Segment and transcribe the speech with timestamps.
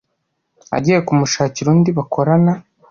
[0.77, 2.53] agiye kumushakira undi bakorana,